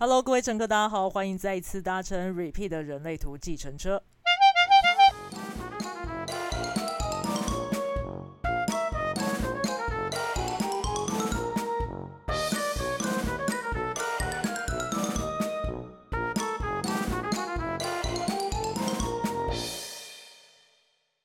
[0.00, 4.00] Hello，各位乘客，大家好，欢迎再一次搭乘 Repeat 的人类图计程车。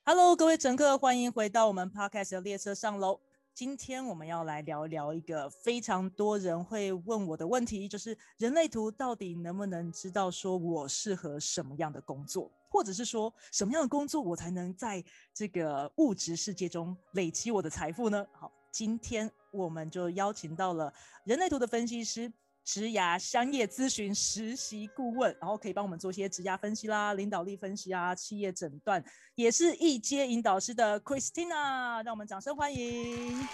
[0.03, 3.19] Hello，各位乘客，欢迎回到我们 Podcast 的列车上楼。
[3.53, 15.03] 今天我们要来聊聊一个非常多人会问我的问题，就是人类图到底能不能知道说我适合什么样的工作，或者是说什么样的工作我才能在
[15.35, 18.25] 这个物质世界中累积我的财富呢？
[18.31, 20.91] 好，今天我们就邀请到了
[21.23, 22.33] 人类图的分析师。
[22.63, 29.03] 职涯商业咨询实习顾问，然后可以帮我们做一些职涯分析啦、领导力分析啊、企业诊断，
[29.35, 33.47] 也是一阶引导师的 Christina，让我们掌声欢迎。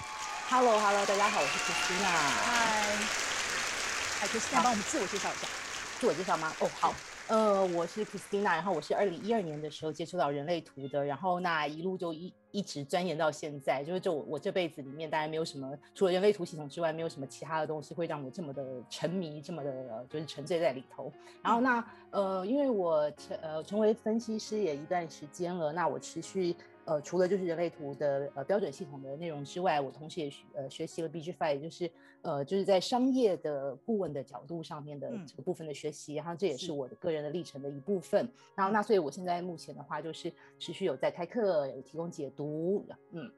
[0.49, 2.03] Hello，Hello，大家好，我是 Christina。
[2.45, 2.97] 嗨，
[4.19, 5.47] 嗨，Christina，帮我们自我介绍一下。
[5.99, 6.53] 自我介绍吗？
[6.59, 6.93] 哦，好。
[7.29, 21.13] 呃，我是 Christina，然后我是二零一二年的时候接触到人类图的，然后那一路就一一直钻研到现在，就是就我我这辈子里面，大概没有什么除了人类图系统之外，没有什么其他的东西会让我这么的沉迷，这么的就是沉醉在里头。
[21.43, 26.55] 然后那呃，因为我成呃成为分析师也一段时间了，那我持续。
[26.89, 31.91] 呃，除了就是人类图的呃标准系统的内容之外，我同时也学呃学习了 BG Five，就是
[32.23, 38.27] 呃就是在商业的顾问的角度上面的这个部分的学习，然后这也是我的个人的历程的一部分。
[38.55, 42.83] 然后那所以我现在目前的话，就是持续有在开课，有提供解读。
[43.11, 43.31] 嗯，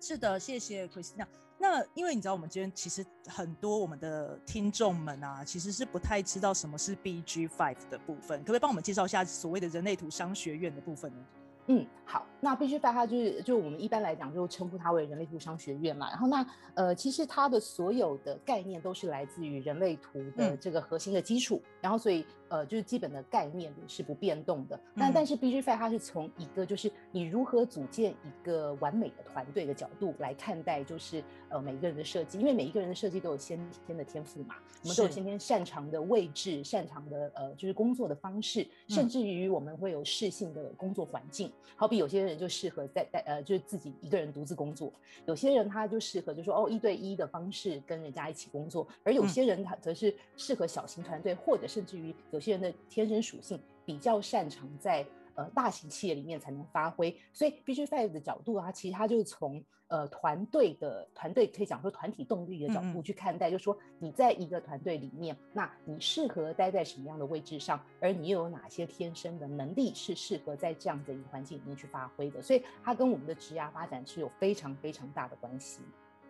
[0.00, 1.26] 是的，谢谢 Christina。
[1.58, 11.22] 那因为你知道，我们今天其实很多我们的听众们啊，其实是不太知道什么是 BG Five 的部分，可不可以帮我们介绍一下所谓的人类图商学院的部分呢？
[11.66, 16.10] 嗯，好，那必须发它就是就我们一般来讲就称呼它为人类图商学院嘛。
[16.10, 21.62] 然后那呃，其实它的所有的概念都是来自于人类图的这个核心的基础。
[21.80, 24.78] 然后所以呃，就是基本的概念是不变动的。
[24.92, 41.50] 那但是 BG Five 它是从一个就是你如何组建一个完美的团队的角度来看待，就是呃每一个人的设计，因为每一个人的设计都有先天的天赋嘛，我们都有先天擅长的位置、擅长的呃就是工作的方式，甚至于我们会有适性的工作环境。
[41.74, 44.92] 好比有些人就适合在在呃，就是自己一个人独自工作；
[45.24, 55.06] 有些人他就适合就说哦一对一的方式跟人家一起工作，而有些人他则是适合小型团队，或者甚至于有些人的天生属性比较擅长在。
[55.34, 75.80] 呃，大型企业里面才能发挥，所以 B G Five 的角度啊，其实它就是从呃团队的团队可以讲说团体动力的角度去看待，就说你在一个团队里面，那你适合待在什么样的位置上，而你又有哪些天生的能力是适合在这样的一个环境里面去发挥的，所以它跟我们的职涯发展是有非常非常大的关系。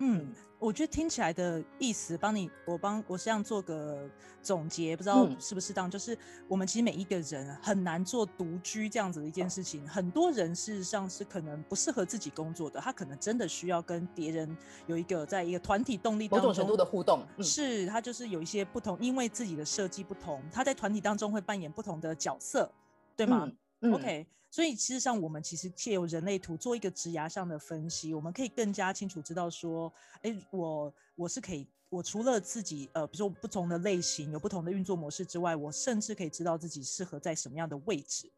[0.04, 0.26] 嗯，
[0.58, 4.10] 我觉得听起来的意思，帮你我帮我这样做个
[4.42, 5.88] 总结，不知道适不适当。
[5.88, 6.18] 就是
[6.48, 14.56] 我们其实每一个人很难做独居这样子的一件事情，很多人事实上是可能不适合自己工作的，他可能真的需要跟别人
[14.88, 17.24] 有一个在一个团体动力某种程度的互动。
[17.38, 22.68] 是他就是有一些不同，因为自己的设计不同，他在团体当中会扮演不同的角色，
[23.16, 23.48] 对吗
[23.82, 29.90] ？OK，所以其实上我们其实借由人类图做一个职涯上的分析，我们可以更加清楚知道说，
[30.20, 38.30] 哎，我我是可以，我除了自己呃，比如说不同的类型有不同的运作模式之外，我甚至可以知道自己适合在什么样的位置，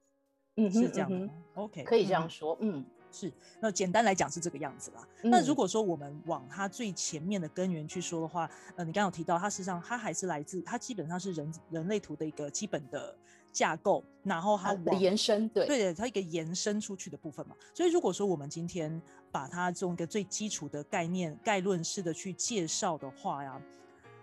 [0.54, 5.08] 嗯，是这样的，OK，可以这样说，嗯，是，那简单来讲是这个样子啦。
[5.20, 13.18] 那如果说我们往它最前面的根源去说的话，呃，你刚刚有提到它实际上它还是来自，它基本上是人人类图的一个基本的。
[13.54, 17.54] 架构，然后它延伸，对对的，它一个延伸出去的部分嘛。
[17.72, 19.00] 所以如果说我们今天
[19.30, 23.62] 把它这种一个最基础的概念概论式的去介绍的话呀，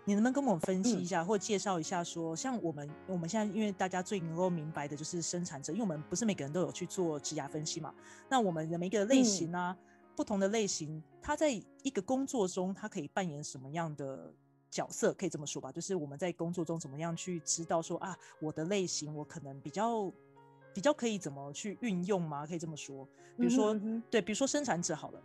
[0.04, 7.94] 你能不能跟我们分析一下，或介绍一下说，像我们我们现在因为大家最能够明白的就是生产者，因为我们不是每个人都有去做职涯分析嘛。
[8.28, 9.74] 那我们的每一个类型啊，
[10.14, 11.50] 不同的类型，它在
[11.82, 14.30] 一个工作中，它可以扮演什么样的？
[14.72, 20.10] 角色可以这么说吧，就是我们在工作中怎么样去知道说啊，我的类型我可能比较
[20.72, 22.46] 比较可以怎么去运用吗？
[22.46, 23.78] 可以这么说，比如说
[24.10, 25.20] 对，比如说生产者好了，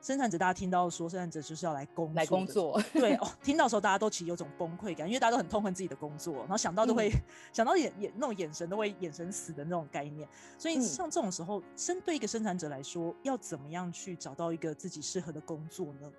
[0.00, 7.10] 生产者大家听到说生产者就是要来工来工作， 对哦，听到时候大家都其实有种崩溃感，因为大家都很痛恨自己的工作，然后想到都会
[7.52, 16.12] 想到眼眼那种眼神都会眼神死的那种概念，所以像这种时候，针对一个生产者来说，要怎么样去找到一个自己适合的工作呢？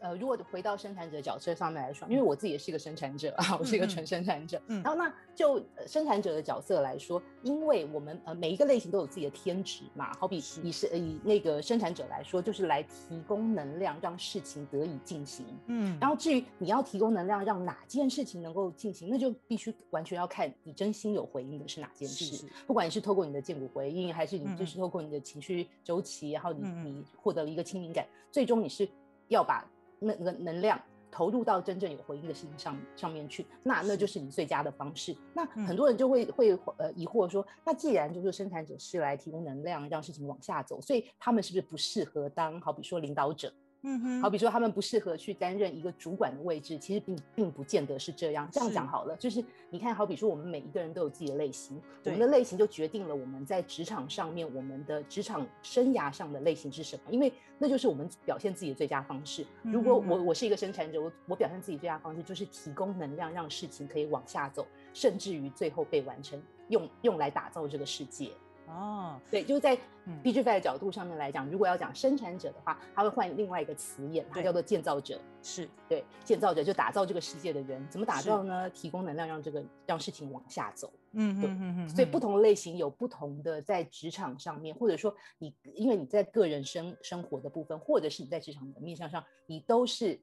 [0.00, 4.60] 呃，如果回到生产者角色上面来说，因为我自己也是一个生产者啊，我是一个纯生产者。
[4.66, 15.46] 嗯，然后那就生产者的角色来说，因为我们呃每一个类型都有自己的天职嘛，好比以是以那个生产者来说，就是来提供能量，让事情得以进行。
[15.66, 22.46] 嗯，然后至于你要提供能量，让哪件事情能够进行，那就必须完全要看你真心有回应的是哪件事。
[22.66, 28.88] 不管你是透过你的建骨回应，还是你就是透过你的情绪周期，然后你你获得了一个亲民感，最终你是
[29.28, 29.68] 要把。
[29.98, 30.80] 那个能量
[31.10, 35.16] 投入到真正有回应的事情上上面去，那那就是你最佳的方式。
[35.34, 43.52] 那很多人就会会呃疑惑说，那既然就是生产者是来提供能量，让事情往下走，所以他们是不是不适合当好比说领导者？
[43.82, 48.48] 嗯哼，好比说他们不适合去担任一个主管的位置，其实并并不见得是这样。
[48.50, 59.46] 这样讲好了，就是你看，好比说我们每一个人都有自己的类型，我们的类型就决定了我们在职场上面我们的职场生涯上的类型是什么，因为那就是我们表现自己的最佳方式。
[59.62, 68.32] 如果我我是一个生产者，我我表现自己最佳方式就是提供能量，让事情可以往下走，甚至于最后被完成，用用来打造这个世界。
[68.68, 69.76] 哦，对，就是在
[70.22, 75.20] B G F 的角度上面来讲，如果要讲生产者的话，他会换另外一个词眼，它叫做建造者。
[75.42, 78.68] 是对，建造者就打造这个世界的人，怎么打造呢？
[78.70, 80.92] 提供能量，让这个让事情往下走。
[81.12, 81.88] 嗯嗯嗯嗯。
[81.88, 90.20] 所以不同类型有不同的在职场上面，或者说你因为你在个人生生活的部分，或者是你在职场的面向上，你都是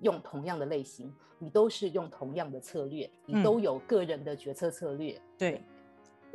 [0.00, 5.20] 用同样的类型，你都是用同样的策略，你都有个人的决策策略。
[5.38, 5.62] 对。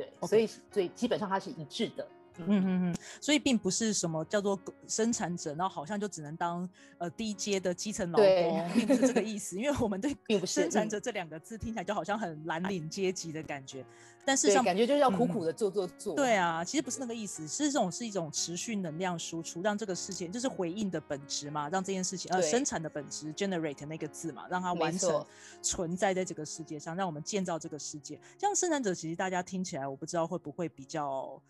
[0.00, 2.06] 对，所以所以基本上它是一致的。
[2.38, 6.68] 嗯嗯嗯，所以并不是什么叫做生产者，然后好像就只能当
[6.98, 9.56] 呃低阶的基层劳工，并不是这个意思。
[9.58, 10.16] 因为我们对
[10.46, 13.84] 生产者这两个字听起来就好像很蓝领阶级的感觉，
[14.24, 16.14] 但事实上感觉就是要苦苦的做做做。
[16.14, 25.24] 对啊，其实不是那个意思，是这种是一种持续能量输出，让这个事件就是回应的本质嘛，让这件事情呃生产的本质 generate 那个字嘛，让它完成
[25.60, 28.18] 存在在这个世界上，让我们建造这个世界。
[28.38, 31.40] 像生产者，其实大家听起来，我不知道会不会比较。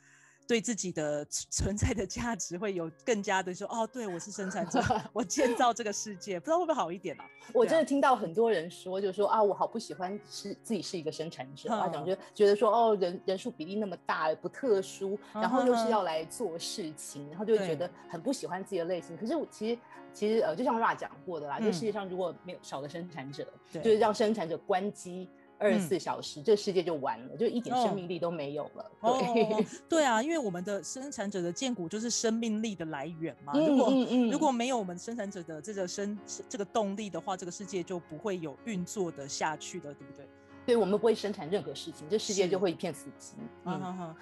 [0.50, 4.82] 对自己的 存在的价值会有更加的说哦，对我是生产者，
[5.14, 7.24] 我建造这个世界，不知道会不会好一点啊？
[7.54, 19.16] 我真的听到很多人说，就说啊，我好不喜欢是自己是一个生产者，啊，感觉觉得说哦，人人数比例那么大，不特殊，然后又是要来做事情，然后就觉得很不喜欢自己的类型。
[19.16, 19.80] 可是我其实
[20.12, 25.28] 其实呃，就像 Ra 讲过的啦，就世界上如果没有少了生产者，就是让生产者关机。
[25.60, 28.90] 二十四小时，这世界就完了，就一点生命力都没有了。
[29.02, 33.52] 对， 对啊，因为我们的生产者的建骨就是生命力的来源嘛。
[33.52, 33.92] 如果
[34.32, 36.18] 如果没有我们生产者的这个生
[36.48, 40.26] 这个动力的话，这个世界就不会有运作的下去的，对不对？
[40.64, 43.32] 对，我们不会生产任何事情，这世界就会一片死寂。
[43.64, 44.14] 嗯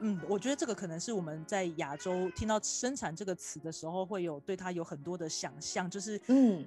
[0.00, 6.64] 嗯，我觉得这个可能是我们在亚洲听到生产这个词的时候，会有对它有很多的想象，就是嗯。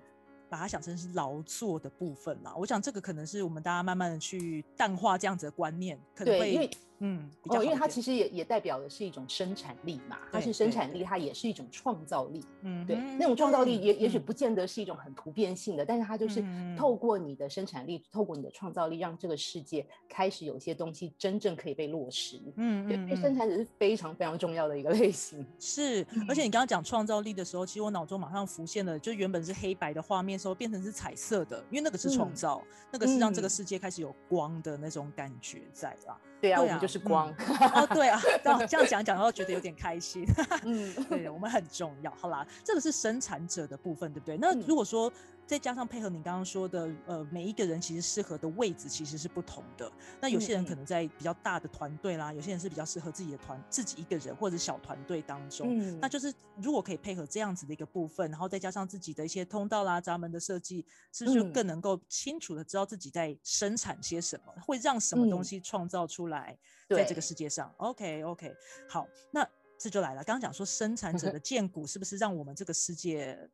[0.49, 6.69] 把它想成是劳作的部分啦，我想这个可能是我们大家慢慢的去淡化这样子的观念，可能会。
[6.99, 12.45] 嗯，哦，因为它其实也也代表的是一种生产力嘛，它是生产力，它也是一种创造力。
[12.61, 16.43] 嗯，对，那种创造力也也许不见得是一种很普遍性的，但是它就是
[16.77, 22.39] 透过你的生产力，透过你的创造力，让这个世界开始有些东西真正可以被落实。
[22.57, 25.45] 嗯嗯，对，生产者是非常非常重要的一个类型。
[25.59, 32.61] 是，而且你刚刚讲创造力的时候，其实我脑中马上浮现了，就原本是黑白的画面时候变成是彩色的，因为那个是创造，
[32.91, 36.19] 那个是让这个世界开始有光的那种感觉在啊。
[36.41, 37.29] 对啊，我们就是光
[37.73, 40.25] 哦，对啊， 这样这样讲讲，然后觉得有点开心。
[40.63, 42.13] 嗯， 对，我们很重要。
[42.19, 44.37] 好啦，这个是生产者的部分，对不对？
[44.37, 45.11] 那如果说。
[45.49, 49.91] 再加上配合你刚刚说的，呃，每一个人其实适合的位置其实是不同的。
[50.21, 55.99] 那有些人可能在比较大的团队啦，有些人是比较适合自己的团，自己一个人或者小团队当中。
[55.99, 56.31] 那就是
[56.61, 66.55] 如果可以配合这样子的一个部分，然后再加上自己的一些通道啦、闸门的设计，是不是更能够清楚的知道自己在生产些什么，会让什么东西创造出来
[66.87, 68.53] 在这个世界上？OK OK，
[68.87, 69.43] 好，那
[69.79, 70.23] 这就来了。
[70.23, 73.49] 刚刚讲说生产者 的建股是不是让我们这个世界？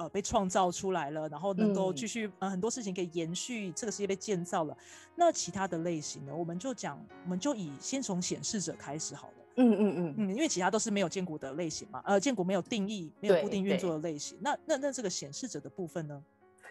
[0.00, 4.74] 呃，被创造出来了，然后能够继续呃很多事情可以延续，这个世界被建造了。
[5.14, 6.34] 那其他的类型呢？
[6.34, 9.34] 我们就讲，我们就以先从显示者开始好了。
[9.56, 14.38] 嗯嗯嗯嗯，因为其他都是没有建股的类型嘛，呃，建股没有定义，没有固定运作的类型。
[14.40, 16.24] 那那那这个显示者的部分呢？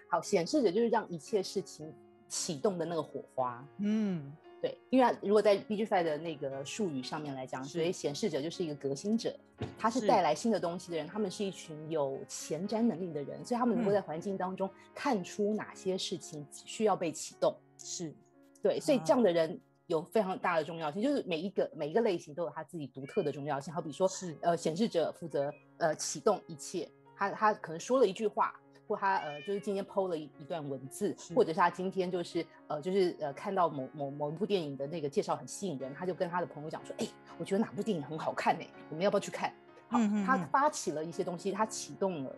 [0.10, 1.94] 好，显示者就是让一切事情
[2.28, 3.64] 启动的那个火花。
[3.78, 4.34] 嗯。
[4.62, 9.34] 对，因为如果在 B G Five 的那个术语上面来讲，所以显示者就是一个革新者，
[9.78, 17.56] 他是带来新的东西的人，他们是一群有前瞻能力的人，所以他们能够在环境当中看出哪些事情需要被启动。
[17.78, 18.14] 是，
[18.62, 23.74] 对，所以这样的人有非常大的重要性，就是每一个每一个类型都有他自己独特的重要性。
[23.74, 28.60] 好比说，是呃，显示者负责呃启动一切，他他可能说了一句话。
[28.90, 38.66] 或他呃就是今天 PO 了一一段文字，或者是他今天就是呃就是呃看到某某某一部电影的那个介绍很吸引人，他就跟他的朋友讲说，哎，我觉得哪部电影很好看呢？
[38.90, 39.54] 我们要不要去看？
[39.90, 42.36] 好，他发起了一些东西，他启动了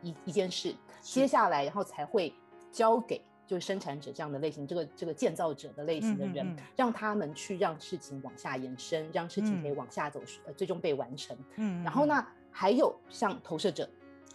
[0.00, 2.32] 一一件事，接下来然后才会
[2.72, 3.20] 交给。
[3.46, 11.36] 就是生产者这样的类型，这个这个建造者的类型的人，让他们去让事情往下延伸，让事情可以往下走，呃，最终被完成。
[11.56, 13.90] 嗯，然后呢，还有像投射者。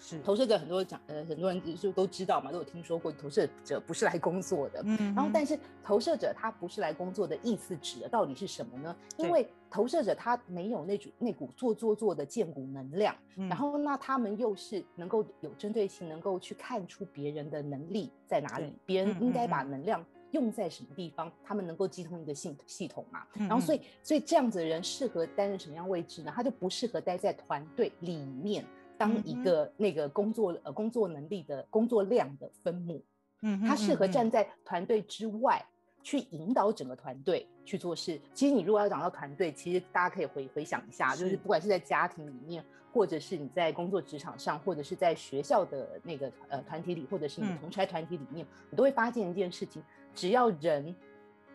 [0.08, 4.84] 是投射者，很多讲呃，很多人就都知道嘛，都有听说过投射者不是来工作的。
[4.86, 8.96] 嗯，然后但是投射者他不是来工作的意思指的到底是什么呢？
[9.18, 23.26] 因为投射者他没有那种那股做做做的荐股能量，然后那他们又是能够有针对性，能够去看出别人的能力在哪里，别人应该把能量用在什么地方，他们能够集通一个系系统嘛。
[23.34, 26.32] 然后所以所以这样子的人适合担任什么样位置呢？
[26.36, 28.64] 他就不适合待在团队里面。
[28.98, 33.04] 当一个那个工作呃工作能力的工作量的分母，
[33.42, 35.64] 嗯，他适合站在团队之外
[36.04, 38.20] 去引导整个团队去做事。
[38.34, 49.84] 其实你如果要讲到团队，其实大家可以回回想一下，就是不管是在家庭里面，或者是你在工作职场上，或者是在学校的那个呃团体里，或者是你同差团体里面，你都会发现一件事情：
[50.14, 50.96] 只要人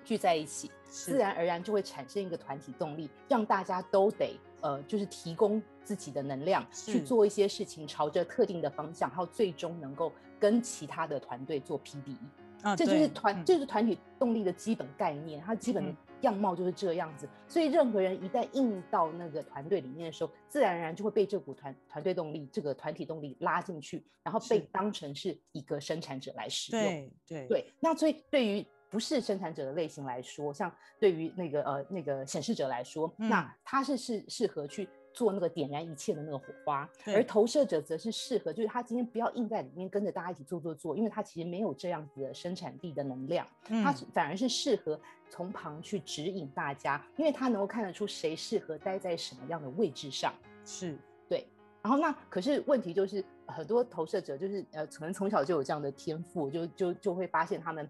[0.04, 4.38] 聚在一起，自然而然就会产生一个团体动力，让大家都得。
[4.62, 12.14] 呃，就是提供自己的能量去做一些事情，朝着特定的方向，然后最终能够跟其他的团队做 PB，
[12.60, 17.26] 啊，这就是团，这是团体动力的基本概念，它基本的样貌就是这样子。
[17.48, 26.82] 所以任何人一旦应到那个团队里面的时候，自然而然就会被这股团团队动力、这个团体动力拉进去，然后被当成是一个生产者来使用。
[26.82, 28.66] 对对对，那所以对于。
[28.90, 50.98] 不是生产者的类型来说，像对于那个呃那个显示者来说，那他是适适合去做那个点燃一切的那个火花，而投射者则是适合，就是他今天不要硬在里面跟着大家一起做做做，因为他其实没有这样子的生产力的能量，他反而是适合从旁去指引大家，因为他能够看得出谁适合待在什么样的位置上，是。
[51.28, 51.46] 对。
[51.80, 57.88] 然后那可是问题就是很多投射者就是呃可能从小就有这样的天赋，就就就会发现他们。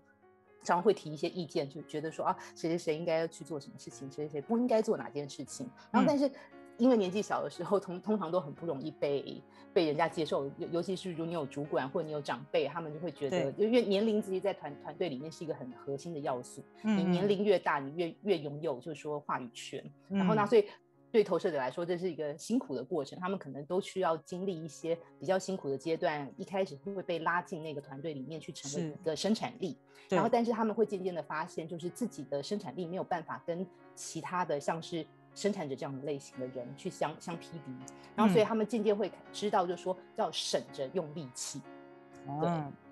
[0.62, 5.68] 常会提一些意见，就觉得说啊，谁谁谁应该要去做什么事情，谁谁谁不应该做哪件事情。
[5.90, 6.30] 然后，但是
[6.76, 16.62] 因为年纪小的时候，通通常都很不容易被被人家接受，尤尤其是如果你有主管或者你有长辈，他们就会觉得，因为年龄其实在团团队里面是一个很核心的要素。
[16.82, 19.84] 你年龄越大，你越越拥有就是说话语权。
[20.08, 20.64] 然后呢所以。
[21.12, 26.32] 对投射者来说，这是一个辛苦的过程，他们可能都需要经历一些比较辛苦的阶段。
[26.36, 29.76] 一开始会会被拉进那个团队里面去成为一个生产力，
[30.08, 37.72] 然后但是他们会渐渐的发现，就是自己的生产力没有办法跟其他的像是生产者这样的类型的人去相相匹敌，
[38.14, 41.60] 然后所以他们渐渐会知道，就是说要省着用力气，
[42.40, 42.89] 对。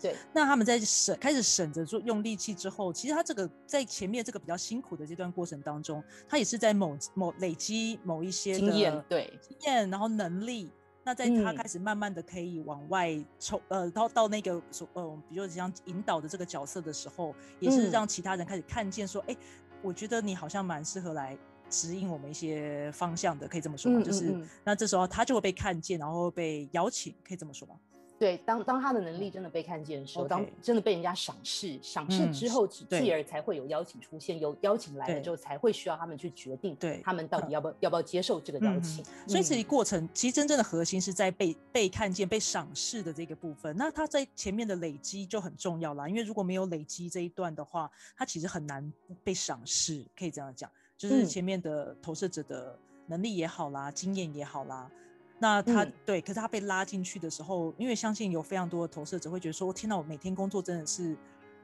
[0.00, 10.70] 对，那他们在省开始省着做用力气之后，其实他这个在前面这个比较辛苦的这段过程当中，他也是在某某累积某一些经验，对经验，然后能力。
[11.04, 19.36] 那在他开始慢慢的可以往外抽，呃，到到那个所，呃，比如像引导的这个角色的时候，也是让其他人开始看见说，哎，
[19.82, 21.38] 我觉得你好像蛮适合来
[21.70, 24.02] 指引我们一些方向的，可以这么说吗？
[24.02, 27.76] 就是那这时候他就会被看见，然后被邀请，可以这么说吗？
[28.18, 39.04] 对，当当他的能力真的被看见的时候，当真的被人家赏识，赏识之后，继而才会有邀请出现，有邀请来了之后，才会需要他们去决定，对，他们到底要不要要不要接受这个邀请。
[39.26, 43.76] 所以这一过程，其实真正的核心是在被被看见、被赏识的这个部分。
[43.76, 48.90] 那他在前面的累积就很重要啦，因为如果没有累积这一段的话，他其实很难
[49.22, 54.90] 被赏识，可以这样讲，就是前面的投射者的能力也好啦，经验也好啦。
[55.38, 61.16] 那他对，可是他被拉进去的时候，因为相信有非常多的投射者会觉得说：“天哪，我每天工作真的是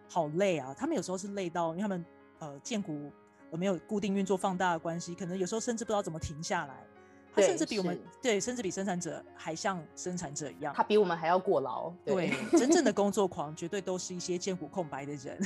[0.08, 2.04] 好累啊！”他们有时候是累到，因为他们
[2.38, 3.10] 呃建股
[3.52, 6.86] 没有固定运作放大的关系，可能有时候甚至不知道怎么停下来。
[7.34, 10.74] 他甚至比我们对，甚至比生产者还像生产者一样。
[10.74, 11.90] 他比我们还要过劳。
[12.04, 15.38] 对，真正的 工作狂绝对都是一些见骨空白的人。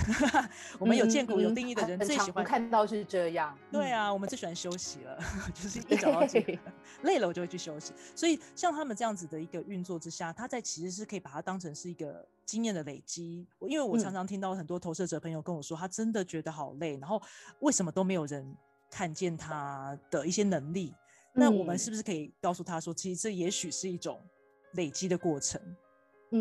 [0.79, 3.57] 我们有见骨有定义的人最喜欢看到是这样。
[3.71, 5.19] 对啊，我们最喜欢休息了，
[5.55, 6.59] 就是一找到这个
[7.03, 7.93] 累了，我就会去休息。
[8.15, 13.47] 所以像他们这样子的一个运作之下，他在其实是可以把它当成是一个经验的累积。
[13.61, 17.23] 因为我常常听到很多投射者朋友跟我说，他真的觉得好累，然后
[17.61, 18.57] 为什么都没有人
[18.91, 20.93] 看见他的一些能力？
[21.39, 24.21] 那我们是不是可以告诉他说，其实这也许是一种
[24.73, 25.61] 累积的过程？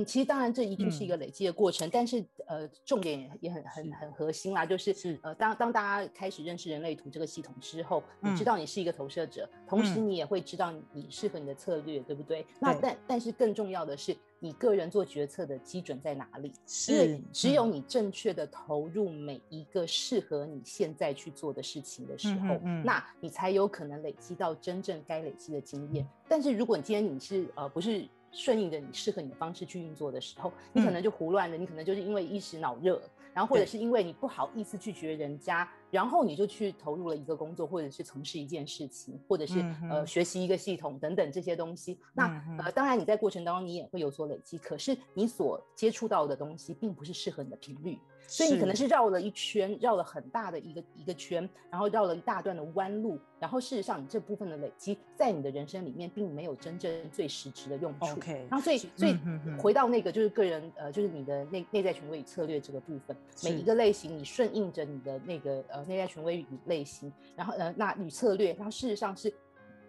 [0.01, 12.45] 嗯，其实当然这一定是一个累积的过程，但是呃，重点也也很很很核心啦，就是是呃，当当大家开始认识人类图这个系统之后，你知道你是一个投射者，同时你也会知道你适合你的策略，对不对？
[12.59, 16.51] 那但但是更重要的是，你个人做决策的基准在哪里？
[16.89, 26.07] 因为只有你正确的投入每一个适合你现在去做的事情的时候，嗯那你才有可能累积到真正该累积的经验。
[26.27, 28.07] 但是如果你今天你是呃不是。
[28.35, 33.01] 顺应着你适合你的方式去运作的时候，你可能就胡乱的，你可能就是因为一时脑热，
[33.33, 39.59] 然后或者是因为你不好意思拒绝人家，然后你就去投入了一个工作，或者是从事一件事情，或者是
[39.89, 41.97] 呃学习一个系统等等这些东西。
[42.13, 42.25] 那
[42.59, 47.97] 呃，当然你在过程当中你也会有所累积，可是你所接触到的东西并不是适合你的频率。
[48.27, 58.13] 所以你可能是绕了一圈，绕了很大的一个一个圈，然后绕了一大段的弯路，然后事实上你这部分的累积，在你的人生里面并没有真正最实质的用处。
[58.13, 59.15] OK，然后所以所以
[59.59, 69.33] 回到那个就是个人呃，就是你的内内在权威与策略这个部分，每一个类型你顺应着你的那个呃内在权威与类型，然后呃那与策略，然后事实上是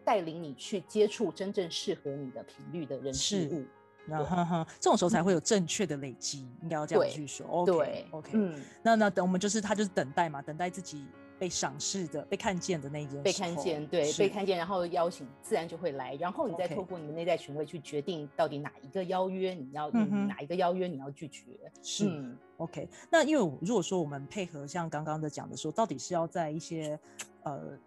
[0.05, 3.65] 带领你去接触真正适合你的频率的人事物。
[4.09, 7.45] 那哈哈，这种时候才会有正确的累积，应该要这样去说。
[7.45, 11.07] OK OK，嗯，那那等我们就是他就是等待嘛，等待自己
[11.39, 13.23] 被赏识的、被看见的那一件。
[13.23, 21.43] 被看见，对，被看见，然后邀请自然就会来，然后你再透过你的内在权威去决定到底哪一个邀约你要，哪一个邀约你要拒绝。
[21.83, 26.99] 是 OK，那因为如果说我们配合像刚刚的讲的说，到底是要在一些
[27.43, 27.79] 呃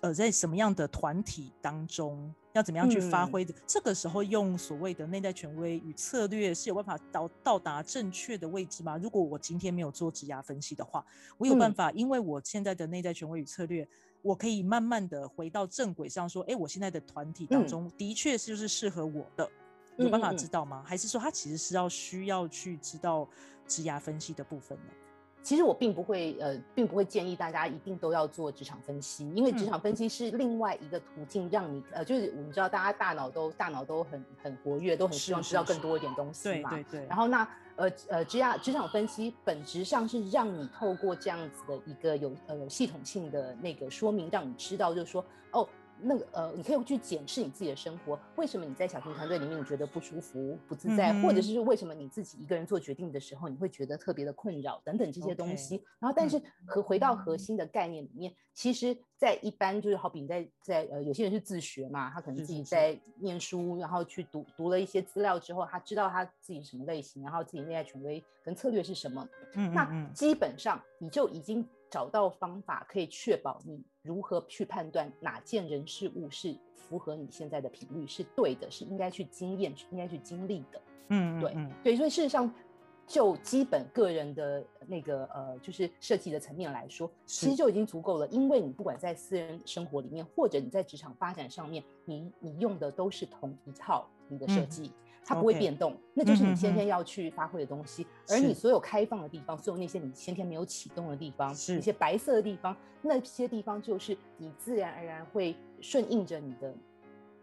[0.00, 2.34] 呃在什么样的团体当中？
[2.52, 3.52] 要怎么样去发挥的？
[3.66, 8.96] 这个时候用所谓的内在权威与策略是有办法到到达正确的位置吗？
[8.96, 11.04] 如果我今天没有做指压分析的话，
[11.36, 13.86] 我有办法，因为我现在的内在权威与策略，
[14.22, 19.46] 我可以慢慢的回到正轨上，说，哎，我现在的团体当中的确是就是适合我的，
[19.98, 20.82] 有办法知道吗？
[20.86, 23.28] 还是说他其实是要需要去知道
[23.66, 24.92] 指压分析的部分呢？
[25.46, 36.70] 其实我并不会，呃，并不会建议大家一定都要做职场分析，因为职场分析是另外一个途径，让你，呃，就是我们知道大家大脑都大脑都很很活跃，都很希望知道更多一点东西嘛。
[36.70, 37.06] 对对对。
[37.06, 45.68] 然后那，呃呃，职业职场分析本质上是让你透过这样子的一个有呃有系统性的那个说明，让你知道，就是说，哦。
[46.00, 55.82] 那个呃，你可以去检视你自己的生活，为什么你在小型团队里面你觉得不舒服、不自在，或者是为什么你自己一个人做决定的时候你会觉得特别的困扰等等这些东西。
[55.98, 69.26] 然后，但是和回到核心的概念里面，其实，在一般就是好比你在在呃，有些人是自学嘛，他可能自己在念书，然后去读读了一些资料之后，他知道他自己什么类型，然后自己内在权威跟策略是什么。
[69.54, 71.66] 嗯，那基本上你就已经。
[71.88, 80.80] 找到方法可以确保你如何去判断哪件人事物是符合你现在的频率是对的，是应该去经验、应该去经历的。
[81.08, 82.52] 嗯，对，对，所以事实上，
[83.06, 88.26] 就基本个人的那个呃，就是设计的层面来说，其实就已经足够了。
[88.28, 94.92] 因为你不管在私人生活里面，或者你在职场发展上面，你你用的都是同一套你的设计。
[95.28, 98.06] 它不会变动，那就是你先天要去发挥的东西。
[98.28, 106.72] 而你所有开放的地方，所有那些你先天没有启动的地方，一些白色的地方，那些地方就是你自然而然会顺应着你的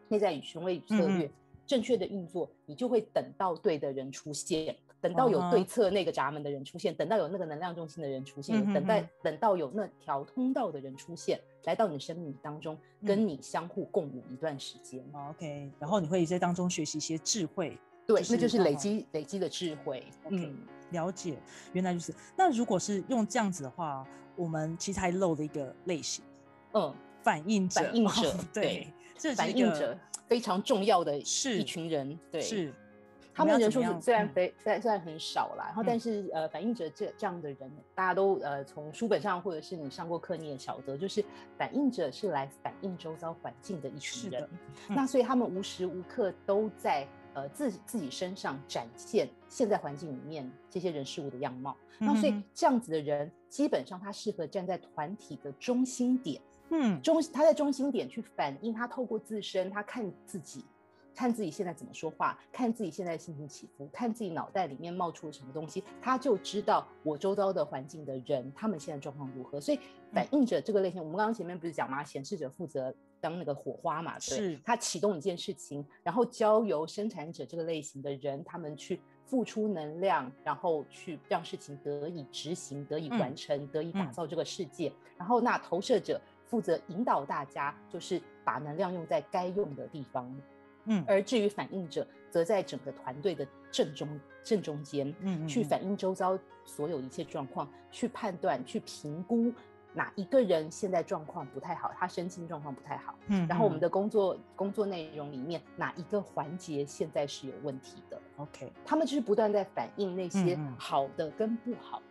[0.07, 1.29] 内在与权威与策略
[1.67, 4.73] 正确的运作，你就会等到对的人出现。
[5.03, 15.03] 等到有对策那个闸门的人出现，等到有那个能量中心的人出现，等待等到有那条通道的人出现，来到你的生命当中，跟你相互共舞一段时间。
[15.31, 20.05] OK，然后你会在当中学习一些智慧，对，那就是累积累积的智慧。
[20.29, 20.55] 嗯，
[20.91, 21.37] 了解，
[21.73, 22.15] 原来就是。
[22.37, 26.23] 那如果是用这样子的话，我们其实还漏了一个类型，
[26.71, 28.87] 嗯，反应者，反应者， 对，
[29.17, 32.73] 这反应者非常重要的一群人，对，是。
[33.33, 41.23] 他们人数虽然非虽然虽然很少啦，然后但是呃反应者这这样的人，大家都呃从书本上或者是你上过课你也晓得，就是
[41.57, 44.47] 反应者是来反映周遭环境的一群人，
[44.89, 60.63] 那所以他们无时无刻都在呃自自己身上展现现在环境里面这些人事物的样貌，那所以这样子的人基本上他适合站在团体的中心点，嗯，中他在中心点去反映，他透过自身他看自己。
[61.15, 69.61] 看自己现在怎么说话，看自己现在心情起伏，看自己脑袋里面冒出了什么东西，他就知道我周遭的环境的人，他们现在状况如何。
[69.61, 69.79] 所以
[70.11, 72.03] 反映着这个类型，我们刚刚前面不是讲吗？
[72.03, 84.91] 显示者负责当那个火花嘛，对，他启动一件事情，然后交由生产者这个类型的人，他们去付出能量，然后去让事情得以执行、得以完成、得以打造这个世界。
[85.17, 90.35] 然后那投射者负责引导大家，就是把能量用在该用的地方。
[90.85, 99.51] 嗯，而至于反应者，则在整个团队的正中正中间，嗯去反映周遭所有一切状况，去判断、去评估
[99.93, 103.15] 哪一个人现在状况不太好，他身心状况不太好。
[103.27, 112.03] 嗯然后我们的工作工作内容里面哪一个环节现在是有问题的？OK，他们就是不断在反映那些好的跟不好的。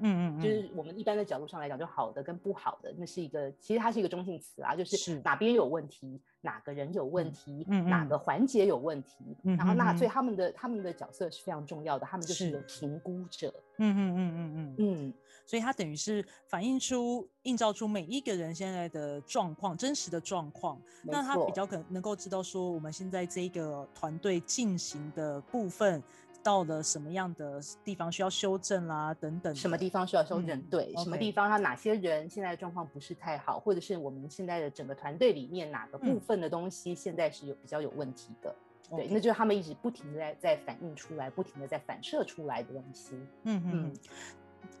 [0.00, 5.20] 嗯嗯，就是我们一般的角度上来讲，就好的跟不好的，那是一个其实它是一个中性词啊，就是是。
[5.24, 12.50] 哪边有问题，哪个人有问嗯题，嗯嗯哪个环节有问题，嗯然后那所以他们的他们的角色是非常重要的，他们就是是。
[12.50, 20.80] 有评估者，嗯嗯嗯嗯嗯，嗯，所以它等于是反映出、映照出每一个人现在的状况，真实的状况。
[21.02, 26.02] 那他比较可能能够知道说，我们现在这个团队进行的部分
[26.42, 29.54] 到了什么样的地方需要修正啦，等等。
[29.54, 30.58] 什么地方需要修正？
[30.58, 38.54] 嗯对，什么地方他哪些人现在的状况不是太好，或者是我们现在的整个团队里面哪个部嗯分的东西现在是有比较有问题的？
[38.90, 43.14] 对那就是他们一直不停的在在反映出来，不停的在反射出来的东西。
[43.42, 43.92] 嗯嗯嗯。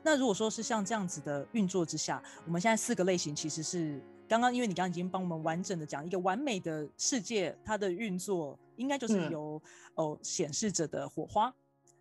[0.02, 9.62] 那如果说是像这样子的运作之下，我们现在四个类型其实是刚刚，因为你刚刚已经帮我们完整的讲一个完美的世界，它的运作应该就是嗯由、
[9.94, 11.52] 哦显示者的火花，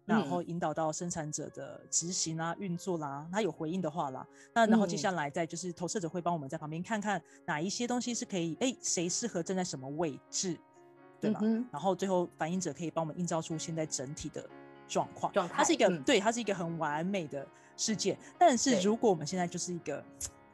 [0.06, 10.58] 然嗯后引导到生产者的执行啊、运作啦，它有回应的话啦，那然后接嗯下来再就是投射者会帮我们在旁边看看哪一些东西是可以，哎，谁适合站在什么位置，
[11.20, 11.40] 对吧？
[11.42, 14.48] 嗯然后最后反应者可以帮我们映照出现在整体的
[14.88, 15.32] 状况。
[15.34, 18.18] 状它是一个、嗯对，它是一个很完美的世界。
[18.38, 20.04] 但是如果我们现在就是一个，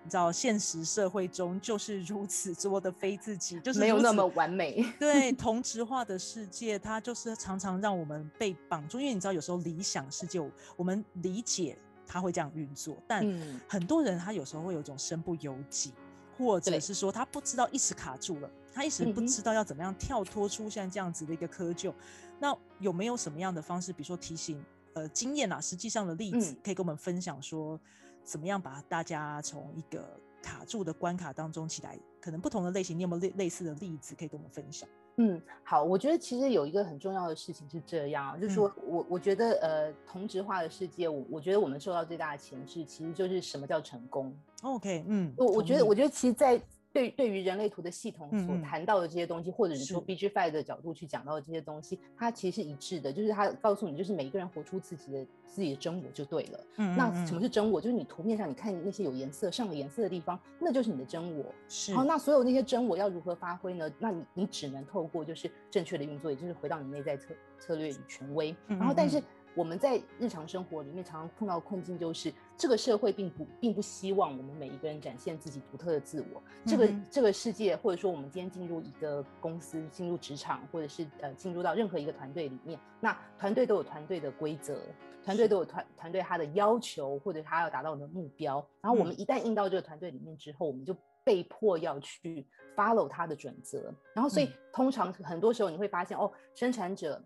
[0.04, 4.86] 你知道，现实社会中就是如此多的非自己，就是没有那么完美。
[5.00, 9.00] 对 同质化的世界，它就是常常让我们被绑住。
[9.00, 10.40] 因为你知道，有时候理想世界，
[10.76, 15.94] 我们理解它会这样运作，但嗯很多人他有时候会有一种身不由己，
[16.38, 21.94] 或者是说他不知道一时卡住了，他一时不知道要怎么样跳脱出现在这样子的一个窠臼。
[22.40, 24.64] 那有没有什么样的方式，比如说提醒
[24.94, 27.80] 呃经验啊，实际上的例子，嗯可以跟我们分享说，
[28.24, 31.98] 怎么样把大家从一个卡住的关卡当中起来？
[32.22, 34.88] 可能不同的类型，你有没有类类似的例子可以跟我们分享？
[35.18, 44.34] 嗯，好，我觉得其实有一个很重要的事情是这样啊，就是我我觉得呃同质化的世界，我我觉得我们受到最大的钳制，其实就是什么叫成功。
[44.64, 46.60] OK，嗯，我我觉得，我觉得其实，在
[46.94, 56.60] 对对于人类图的系统所谈到的这些东西，或者是说 BG Five 的角度去讲到的这些东西，它其实是一致的，就是它告诉你，就是每一个人活出自己的自己的真我就对了。
[56.78, 57.82] 嗯那什么是真我？
[57.82, 61.46] 就是你图面上你看那些有颜色、上了颜色的地方，那就是你的真我。
[61.68, 63.92] 是好，那所有那些真我要如何发挥呢？
[63.98, 68.56] 那你你只能透过就是正确的运作，也就是回到你内在策策略与权威。
[68.68, 69.20] 嗯然后，但是
[69.56, 76.42] 我们在日常生活里面常常碰到的困境，就是这个社会并不并不希望我们每一个人展现自己独特的自我。
[76.66, 84.80] 这个、嗯这个世界，或者说我们今天进入一个公司、进入职场，或者是呃进入到任何一个团队里面，那团队都有团队的规则，
[85.24, 88.66] 团队都有团团队他的要求，或者他要达到的目标。
[88.82, 93.94] 然后我们嗯一旦进到这个团队里面之后，我们就被迫要去 follow 他的准则。
[94.16, 97.24] 然后，所以嗯通常很多时候你会发现，哦，生产者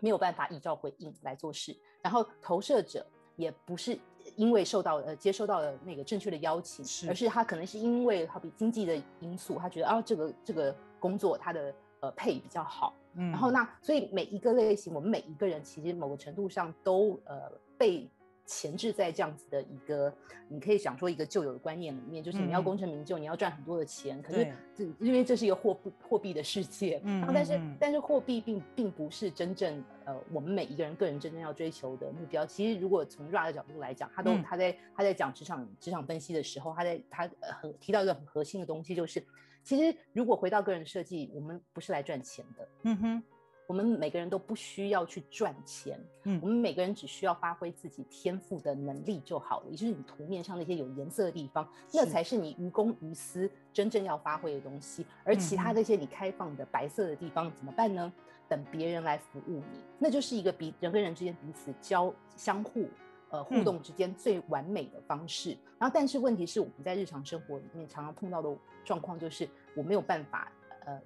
[0.00, 3.98] 没有办法依照回应来做事，然后投射者也不是
[4.36, 7.28] 因为受到呃接收到了那个正确的邀请，是而是。
[7.28, 18.10] 他可能是因为好比经济的因素，他觉得啊这个这个工作他的呃配比较好，嗯然后那所以每一个类型，我们每一个人其实某个程度上都呃被
[18.50, 20.12] 钳制在这样子的一个，
[20.48, 32.44] 你可以想说一个旧有的观念里面，就是你要嗯功成名就，你要赚很多的钱，可是对这因为这是一个货币货币的世界，嗯然后但是、但是货币并并不是真正呃我们每一个人个人真正要追求的目标。
[32.44, 39.24] 其实如果从 RA 的角度来讲，他都、嗯他在他在讲职场职场分析的时候，他在他呃很提到一个很核心的东西，就是
[39.62, 42.68] 其实如果回到个人设计，我们不是来赚钱的。
[42.82, 43.22] 嗯哼，
[43.70, 49.66] 我们每个人都不需要去赚钱，嗯我们每个人只需要发挥自己天赋的能力就好了。
[49.70, 55.06] 也就是你图面上那些有颜色的地方，那才是你于公于私真正要发挥的东西。
[55.22, 58.12] 而其他那些你开放的白色的地方怎么办呢？
[58.48, 62.88] 等别人来服务你，那就是一个彼人跟人之间彼此交相互
[63.28, 65.56] 呃互嗯动之间最完美的方式。
[65.78, 68.52] 然后，但是问题是我们在日常生活里面常常碰到的
[68.84, 70.50] 状况就是我没有办法
[70.86, 71.00] 呃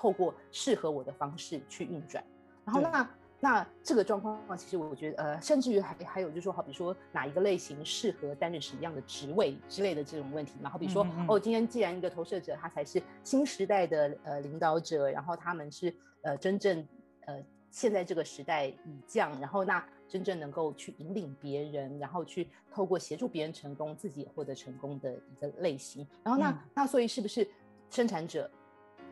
[0.00, 2.24] 透过适合我的方式去运转。
[2.64, 10.70] 然后那那这个状况，其实我觉得呃，甚至于还还有就是说，好比说哪一个类型适合担任什么样的职位之类的这种问题嘛。
[10.70, 16.86] 好比说，嗯嗯嗯哦，今天既然一个投射者他才是新时代的呃领导者，然后他们是呃真正
[17.26, 26.06] 呃现在这个时代以降，然后那真正能够去引领别人，然后去透过协助别人成功，自己也获得成功的一个类型。
[26.22, 27.46] 然后那、嗯那所以是不是
[27.90, 28.50] 生产者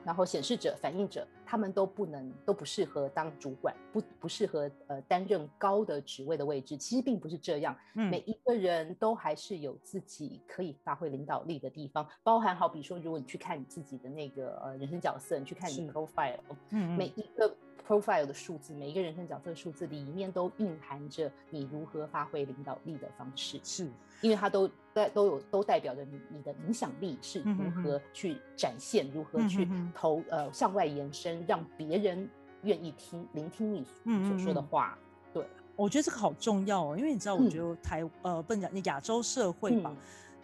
[0.04, 6.76] 然后显示者、反映者，他们都不能都不适合当主管，不不适合呃担任高的职位的位置。
[6.76, 16.38] 其实并不是这样，每一个人都还是有自己可以发挥领导力的地方，包含好比说，如果你去看你自己的那个呃人生角色，你去看你的 profile，
[16.70, 17.54] 嗯，每一个。
[17.88, 23.88] Profile 的数字，每一个人生角色的数字里面都蕴含着你如何发挥领导力的方式，是。
[24.20, 32.28] 因为它都代都有都代表着你你的影响力是如何去展现，如何去投呃向外延伸，让别人
[32.62, 33.86] 愿意听聆听你
[34.28, 34.98] 所说的话。
[35.32, 35.46] 对，
[35.76, 39.94] 我觉得这个好重要哦，因为你知道，我觉得台呃不能讲亚洲社会吧。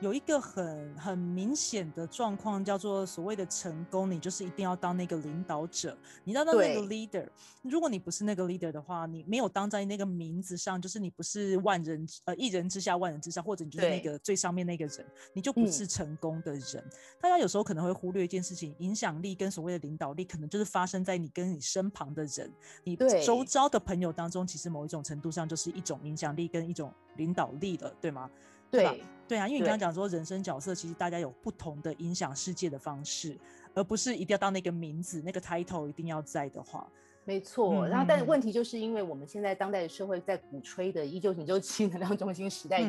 [0.00, 7.26] 有一个很很明显的状况，叫做所谓的成功，你就是一定要当那个领导者，你要当那个 leader。
[7.62, 16.84] 如果你不是那个 leader 的话，你没有当在那个名字上，就是你不是万人呃一人之下万人之上，或者你就是那个最上面那个人，你就不是成功的人。
[17.20, 22.52] 大家有时候可能会忽略一件事情，影响力跟所谓的领导力，可能就是发生在你跟你身旁的人，
[22.82, 28.28] 你周遭的朋友当中，其实某一种程度上就是一种影响力跟一种领导力了，对吗？
[28.70, 33.36] 对对啊，因为你刚刚讲说人生角色，其实大家有不同的影响世界的方式，
[33.74, 36.86] 而不是一定要到那个名字、那个 title 一定要在的话。
[37.26, 42.80] 没错，然后但问题就是因为我们现在当代的社会在鼓吹的依旧你就七能量中心时代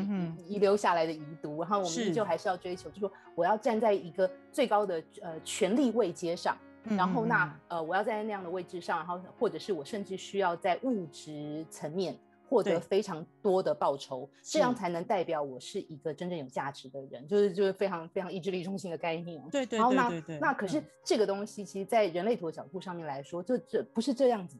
[0.46, 12.14] 遗留下来的遗毒，然后我们依旧还是要追求，就说我要站在一个最高的呃权力位阶上，然后那呃我要站在那样的位置上，然后或者是我甚至需要在物质层面。
[12.48, 19.42] 获得非常多的报酬，这样才能代表我是一个真正有价值的人，就是就是非常非常意志力中心的概念。
[19.50, 20.40] 对对对对。
[20.40, 24.58] 那可是这个东西，其实，在人类图的角度上面来说，就这不是这样子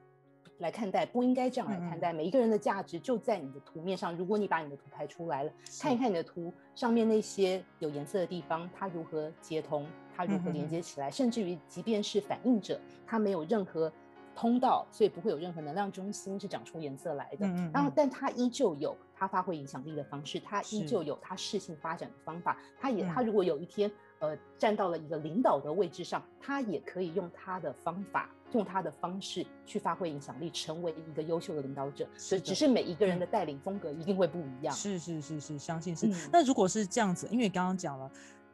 [0.58, 2.12] 来看待，不应该这样来看待。
[2.12, 4.16] 每一个人的价值就在你的图面上。
[4.16, 13.92] 如果你把你的图排出来了，看一看你的图上面那些有颜色的地方，它如何接通，它如何连接起来，甚至于即便是反应者，它没有任何。
[14.36, 17.72] 通道，所以不会有任何能量中心是长出颜色来的嗯。
[17.74, 22.58] 然后，但它依旧有它发挥影响力的方式，它依旧有它事情发展的方法。
[22.80, 32.08] 它也，它如果有一天，呃，站到了一个领导的位置上，它也可以用它的方法，用它的方式去发挥影响力，成为一个优秀的领导者。
[32.18, 34.74] 所以，只是每一个人的带领风格一定会不一样。
[34.74, 36.08] 是是是是，相信是。
[36.32, 38.12] 那如果是这样子，因为刚刚讲了。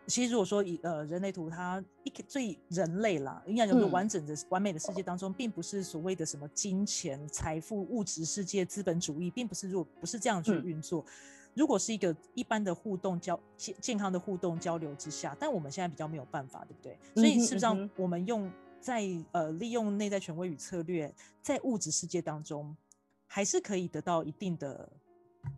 [0.08, 11.06] 其实如果说以呃人类图，它一最人类啦，应该讲说完整的完美的世界当中，并不是所谓的什么金钱、财富、物质世界、资本主义，并不是如果不是这样去运作。
[11.54, 16.98] 如果是一个一般的互动交健健康的互动交流之下，但我们现在比较没有办法，对不对？
[17.16, 22.76] 所以事实上，我们用在呃利用内在权威与策略，在物质世界当中，
[23.28, 24.90] 还是可以得到一定的。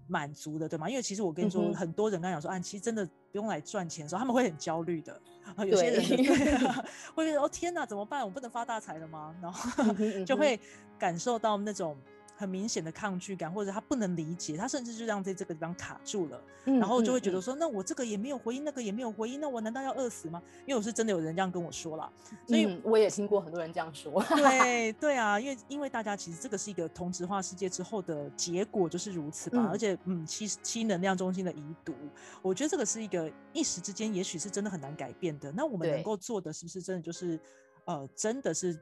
[0.07, 0.89] 满足的，对吗？
[0.89, 5.19] 因为其实我跟你说，很多人刚讲说，啊，其实真的不用来赚钱的时候，他们会很焦虑的。
[5.55, 6.01] 啊，有些人
[7.15, 8.23] 会觉得，哦，天哪，怎么办？
[8.23, 9.35] 我不能发大财了吗？
[9.41, 9.93] 然后
[10.25, 10.59] 就会
[10.97, 11.97] 感受到那种。
[12.35, 20.41] 很明显的抗拒感，或者他不能理解，他甚至就让在这个地方卡住了，然后就会觉得说，那我这个也没有回应，那个也没有回应，那我难道要饿死吗？
[20.65, 22.11] 因为我是真的有人这样跟我说了，
[22.47, 24.23] 所以我也听过很多人这样说。
[24.23, 31.93] 对对啊，因为因为大家其实这个是一个同质化世界之后的结果就是如此吧，而且嗯，七七能量中心的遗毒，
[32.41, 35.51] 我觉得这个是一个一时之间也许是真的很难改变的。
[35.51, 37.39] 那我们能够做的是不是真的就是
[37.85, 38.79] 呃，真的是？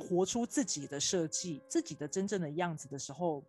[0.00, 3.42] 活出自己的设计，自己的真正的样子的时候，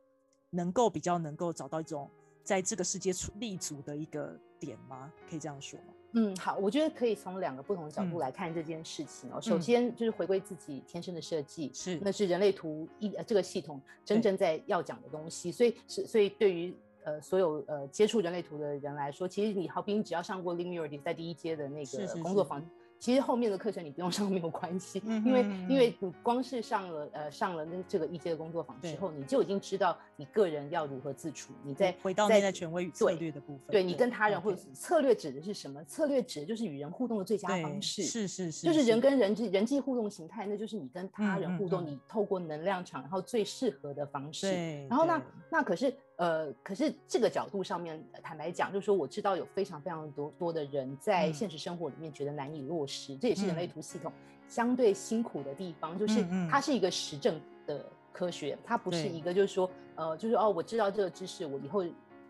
[0.49, 2.09] 能够比较能够找到一种
[2.43, 5.11] 在这个世界立足的一个点吗？
[5.29, 5.93] 可以这样说吗？
[6.15, 9.41] 嗯，好，我觉得可以从两个不同的角度来看这件事情哦。
[9.41, 15.51] 首先就是回归自己天生的设计，是那是人类图一这个系统真正在要讲的东西。
[15.51, 16.71] 所以是所以对于
[17.03, 22.63] 呃所有呃接触人类图的人来说，其实你好比你只要上过 Linearity 在第一阶的那个工作坊。
[23.03, 31.51] 其实后面的课程你不用 上没有关系，因为因为你光是上了呃上了那这个一阶的工作坊之后，你就已经知道你个人要如何自处。
[31.65, 35.83] 你在回到内在权威与策略的部分，对你跟他人或者策略指的是什么？
[35.83, 44.47] 策略指的就是与人互动的最佳方式，是是是，就是人跟人际人际互动形态，那就是你跟他人互动，你透过能量场，然后最适合的方式。
[44.87, 45.93] 然后那那可是。
[46.17, 54.11] 呃，可是这个角度上面，坦白讲，就是说我知道有非常非常多多的人在现实生活里面觉得难以落实，这也是人类图系统
[54.47, 56.61] 相对辛苦的地方，就是它。
[56.63, 61.83] 是一个实证的科学，它不是一个就是说，呃，就是哦，我知道这个知识，我以后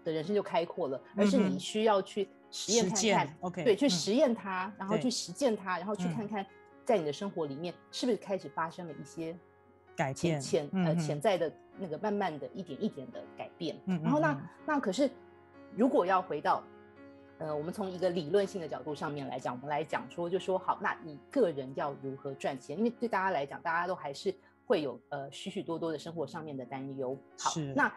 [0.03, 6.43] 的人生就开阔了，而是你需要去实验看看，OK，对，去实验它，然后去实践它，然后去看看
[6.83, 9.37] 在你的生活里面是不是开始发生了一些。
[9.95, 15.09] 改变潜呃潜在的那个慢慢的一点一点的改变，然后那那可是
[15.75, 16.63] 如果要回到
[17.39, 22.77] 呃，我们从一个理论性的角度上面来讲，我们来讲说，就说好，那你个人要如何赚钱？
[22.77, 24.33] 因为对大家来讲，大家都还是
[24.65, 27.17] 会有呃许许多多的生活上面的担忧。
[27.39, 27.91] 好，那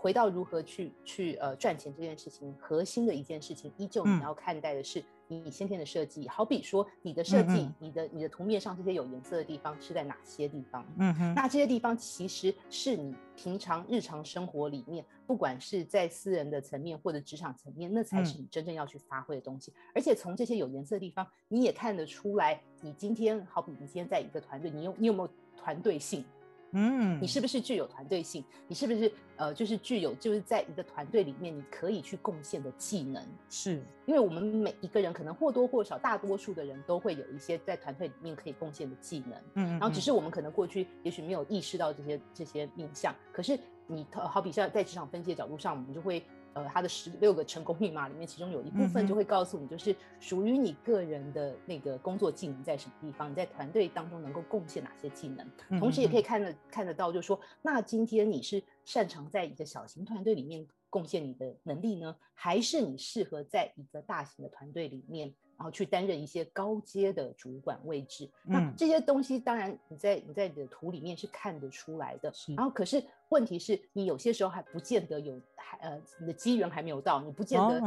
[0.00, 5.04] 回到如何去去呃赚钱这件事情，核心的一件事情，依旧你要看待的是。
[5.32, 10.84] 你先天的设计，好比说你的设计，你的你的图面上这些有颜色的地方是在哪些地方？
[10.98, 19.72] 嗯哼，那这些地方其实是你平常日常生活里面，不管是在私人的层面或者职场层面，那才是你真正要去发挥的东西。
[19.94, 26.24] 而且从这些有颜色的地方，你也看得出来，你今天好比你今天在一个团队，你有你有没有团队性？
[26.72, 28.44] 嗯，你是不是具有团队性？
[28.68, 33.22] 你是不是呃，就是具有就是在一个团队里面你可以去贡献的技能？
[33.48, 39.38] 是，因为我们每一个人可能或多或少，大多数的人都会有一些在团队里面可以贡献的技能。
[39.54, 43.14] 嗯，然后只是我们可能过去也许没有意识到这些这些面向。
[43.32, 46.22] 可是你好比像在职场分析的角度上，我们就会。
[46.54, 55.46] 呃，他的十六个成功密码里面，其中有一部分就会告诉你，就是属于你个人的那个工作技能在什么地方，你在团队当中能够贡献哪些技能。
[55.78, 65.32] 同时，也可以看得看得到，就是说，那今天你是擅长在一个小型团队里面贡献你的能力呢，还是你适合在一个大型的团队里面？
[65.60, 72.32] 然后去担任一些高阶的主管位置，那这些东西当然你在你在你的图里面是看得出来的。
[72.56, 77.78] 然后可是问题是你有些时候还不见得有，还呃你的机缘还没有到，你不见得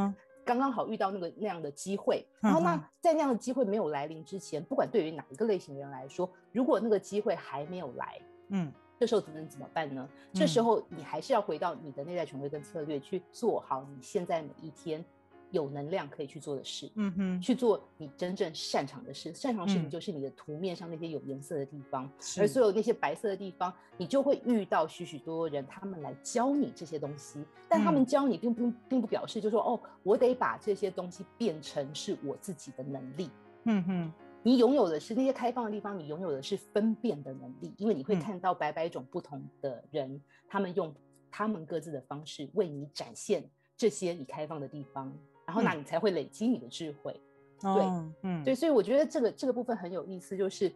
[0.46, 2.24] 刚刚好遇到那个那样的机会。
[2.40, 10.08] 然后那在那样的机会没有来临之前，不管对于哪一个类型的人来说，如果那个机会还没有来，嗯，这时候只能怎么办呢？
[10.32, 15.04] 这时候你还是要回到你的内在权威跟策略去做好你现在每一天。
[15.54, 19.32] 有能量可以去做的事，嗯哼，去做你真正擅长的事。
[19.36, 27.46] 擅长的事情就是你的图面上那些有颜色的地方，而所有那些白色的地方，你就会遇到许许多多人，他们来教你这些东西。
[27.70, 33.30] 但他们教你，并不并不表示就说哦，我得把这些东西变成是我自己的能力。
[33.66, 40.92] 嗯哼，你拥有的是那些开放的地方，你拥有的是分辨的能力，因为你会看到百百种不同的人，他们用
[41.30, 45.16] 他们各自的方式为你展现这些你开放的地方。
[45.46, 47.20] 然后那你才会累积你的智慧，
[47.62, 47.72] 对，
[48.22, 50.72] 嗯，对，所以我觉得这个这个部分很有意思，就是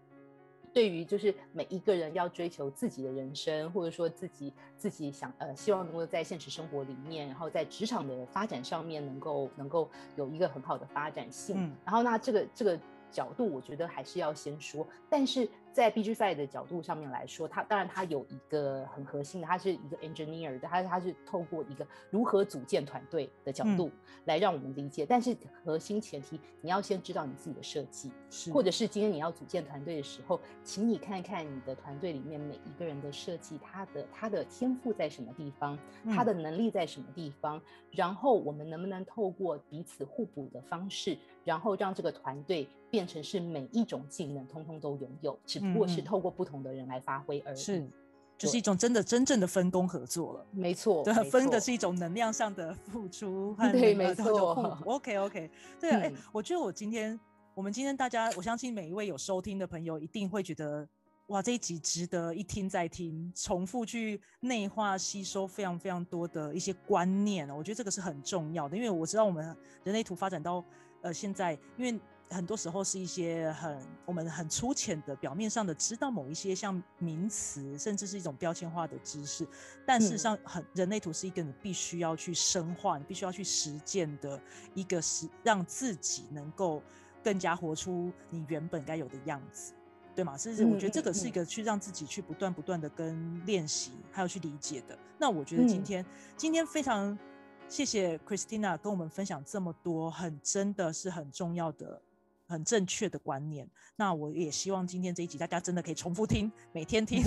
[0.74, 12.80] 对于就是每一个人要追求自己的人生，或者说自己自己想呃希望能够在现实生活里面，然后在职场的发展上面能够能够有一个很好的发展性，然后那这个这个
[13.12, 15.50] 角度，我觉得还是要先说，但是。
[15.78, 23.92] 在 BG Five 的角度上面来说，它当然它有一个很核心的，它是一个 engineer 的，它它是透过一个如何组建团队的角度
[24.26, 25.06] 来让我们理解。
[25.06, 28.12] 但是核心前提，你要先知道你自己的设计，
[28.52, 35.78] 或者是今天你要组建团队的时候，请你看看你的团队里面每一个人的设计，他的他的天赋在什么地方，
[36.10, 37.62] 他的能力在什么地方，
[37.92, 41.16] 然后我们能不能透过彼此互补的方式，
[41.48, 45.62] 然后让这个团队变成是每一种技能通通都拥有，只。
[45.62, 47.90] 不过是透过不同的人来发挥而已，是，
[48.38, 50.46] 就是一种真的真正的分工合作了。
[50.52, 54.78] 没错，对，分的是一种能量上的付出，对，没错。
[54.86, 57.18] OK OK， 对啊，哎，我觉得我今天，
[57.56, 60.88] 我们今天大家，我相信每一位有收听的朋友一定会觉得，
[61.28, 69.44] 哇，这一集值得一听再听，重复去内化吸收非常非常多的一些观念我觉得这个是很重要的，因为我知道我们
[69.84, 70.64] 人类图发展到
[71.08, 72.00] 呃现在，因为。
[72.30, 79.48] 很多时候是一些很我们很粗浅的表面上的知道某一些像名词，甚至是一种标签化的知识，
[79.86, 84.38] 但事实上，很人类图是一个你必须要去深化、你必须要去实践的
[84.74, 86.84] 一个是让自己能够
[87.24, 89.72] 更加活出你原本该有的样子，
[90.14, 90.38] 对吗？
[90.38, 95.00] 甚至我觉得这个是一个去让自己去不断不断的跟练习，还有去理解的。
[95.18, 97.18] 那我觉得今天今天非常
[97.70, 102.02] 谢谢 Christina 跟我们分享这么多，很真的是很重要的。
[102.50, 107.22] 很正确的观念，那我也希望今天这一集大家真的可以重复听，每天听，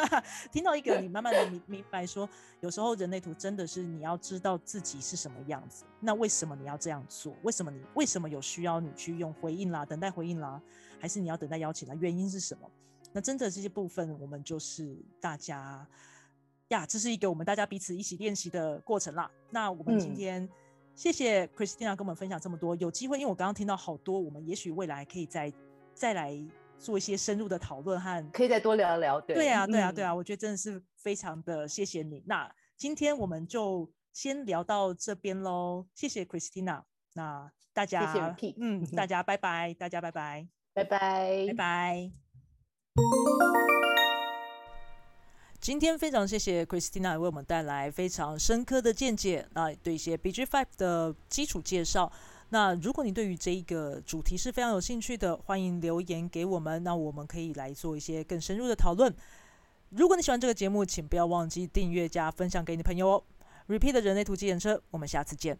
[0.52, 2.28] 听到一个你慢慢的明明白说，
[2.60, 7.34] 有时候人类图真的是你要知道自己是什么样子，那为什么你要这样做？
[7.42, 10.60] 为什么你为什么有需要你去用回应啦，等待回应啦，
[11.00, 11.94] 还是你要等待邀请啦？
[11.98, 12.70] 原因是什么？
[13.14, 15.88] 那真的这些部分，我们就是大家
[16.68, 19.30] 呀，这是一个我们大家彼此一起练习的过程啦。
[19.50, 20.48] 那我们今天。
[20.96, 22.74] 谢谢 Christina 跟我们分享这么多。
[22.76, 25.52] 有机会，因为我刚刚听到好多，我们也许未来可以再
[25.92, 26.34] 再来
[26.78, 29.20] 做一些深入的讨论和可以再多聊聊。
[29.20, 32.22] 对啊，对啊，对啊，我觉得真的是非常的谢谢你。
[32.24, 35.86] 那今天我们就先聊到这边喽。
[35.94, 36.82] 谢谢 Christina。
[37.12, 42.10] 那大家，嗯，大家拜拜，大家拜拜，拜拜，拜拜。
[45.66, 52.12] 今天非常谢谢 Christina 为我们带来非常深刻的见解，那对一些 BG Five 的基础介绍。
[52.50, 59.12] 那如果你对于这一个主题是非常有兴趣的，欢迎留言给我们，那我们可以来做一些更深入的讨论。
[59.90, 63.24] 如果你喜欢这个节目，请不要忘记订阅加分享给你的朋友哦。
[63.66, 65.58] Repeat 的人类图机演车，我们下次见。